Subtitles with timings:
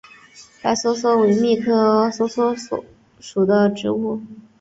[0.63, 2.57] 白梭梭为苋科梭梭
[3.19, 4.19] 属的植物。